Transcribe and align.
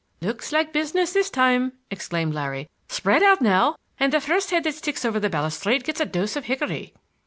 "Looks 0.19 0.51
like 0.51 0.73
business 0.73 1.13
this 1.13 1.29
time!" 1.29 1.73
exclaimed 1.91 2.33
Larry. 2.33 2.67
"Spread 2.89 3.21
out 3.21 3.39
now 3.39 3.75
and 3.99 4.11
the 4.11 4.19
first 4.19 4.49
head 4.49 4.63
that 4.63 4.73
sticks 4.73 5.05
over 5.05 5.19
the 5.19 5.29
balustrade 5.29 5.83
gets 5.83 6.01
a 6.01 6.05
dose 6.07 6.35
of 6.35 6.45
hickory." 6.45 6.95